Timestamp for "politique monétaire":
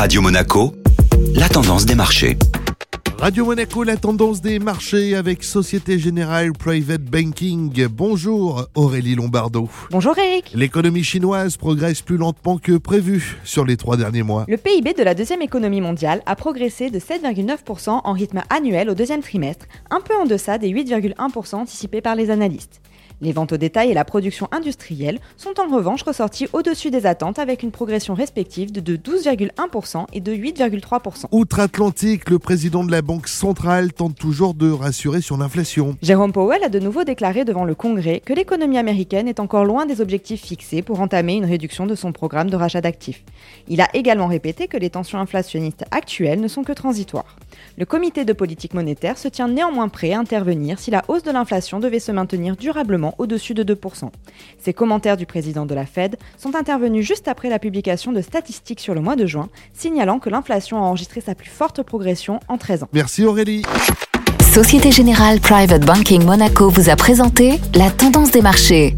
48.32-49.18